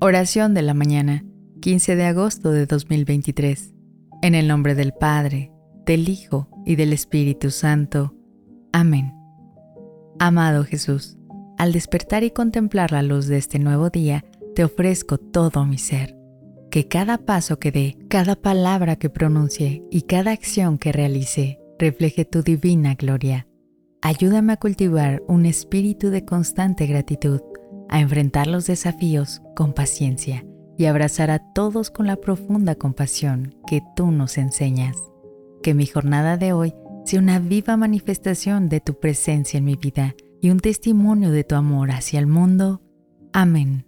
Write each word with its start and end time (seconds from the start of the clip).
Oración 0.00 0.54
de 0.54 0.62
la 0.62 0.74
mañana, 0.74 1.24
15 1.60 1.96
de 1.96 2.04
agosto 2.04 2.52
de 2.52 2.66
2023. 2.66 3.74
En 4.22 4.34
el 4.34 4.48
nombre 4.48 4.74
del 4.74 4.92
Padre, 4.92 5.52
del 5.84 6.08
Hijo 6.08 6.48
y 6.64 6.76
del 6.76 6.92
Espíritu 6.92 7.50
Santo. 7.50 8.14
Amén. 8.72 9.12
Amado 10.18 10.64
Jesús, 10.64 11.18
al 11.58 11.72
despertar 11.72 12.24
y 12.24 12.30
contemplar 12.30 12.92
la 12.92 13.02
luz 13.02 13.26
de 13.26 13.36
este 13.36 13.58
nuevo 13.58 13.90
día, 13.90 14.24
te 14.54 14.64
ofrezco 14.64 15.18
todo 15.18 15.66
mi 15.66 15.78
ser. 15.78 16.16
Que 16.70 16.88
cada 16.88 17.18
paso 17.18 17.58
que 17.58 17.72
dé, 17.72 17.98
cada 18.08 18.36
palabra 18.36 18.96
que 18.96 19.10
pronuncie 19.10 19.84
y 19.90 20.02
cada 20.02 20.32
acción 20.32 20.78
que 20.78 20.92
realice 20.92 21.58
refleje 21.78 22.24
tu 22.24 22.42
divina 22.42 22.94
gloria. 22.94 23.46
Ayúdame 24.02 24.54
a 24.54 24.56
cultivar 24.56 25.22
un 25.28 25.44
espíritu 25.44 26.08
de 26.08 26.24
constante 26.24 26.86
gratitud 26.86 27.40
a 27.90 28.00
enfrentar 28.00 28.46
los 28.46 28.66
desafíos 28.66 29.42
con 29.54 29.74
paciencia 29.74 30.46
y 30.78 30.86
abrazar 30.86 31.30
a 31.30 31.40
todos 31.52 31.90
con 31.90 32.06
la 32.06 32.16
profunda 32.16 32.74
compasión 32.74 33.54
que 33.66 33.82
tú 33.94 34.12
nos 34.12 34.38
enseñas. 34.38 34.96
Que 35.62 35.74
mi 35.74 35.84
jornada 35.86 36.38
de 36.38 36.54
hoy 36.54 36.74
sea 37.04 37.20
una 37.20 37.38
viva 37.38 37.76
manifestación 37.76 38.68
de 38.68 38.80
tu 38.80 38.98
presencia 38.98 39.58
en 39.58 39.64
mi 39.64 39.76
vida 39.76 40.14
y 40.40 40.50
un 40.50 40.60
testimonio 40.60 41.30
de 41.30 41.44
tu 41.44 41.56
amor 41.56 41.90
hacia 41.90 42.18
el 42.20 42.26
mundo. 42.26 42.80
Amén. 43.32 43.84